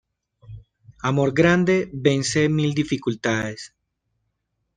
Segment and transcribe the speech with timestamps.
[1.09, 3.71] Amor grande, vence mil dificultades.